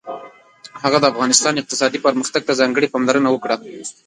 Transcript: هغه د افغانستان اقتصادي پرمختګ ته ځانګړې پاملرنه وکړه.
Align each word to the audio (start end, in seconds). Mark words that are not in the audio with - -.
هغه 0.83 0.97
د 1.01 1.05
افغانستان 1.13 1.53
اقتصادي 1.57 1.99
پرمختګ 2.05 2.41
ته 2.47 2.53
ځانګړې 2.59 2.91
پاملرنه 2.93 3.29
وکړه. 3.31 3.55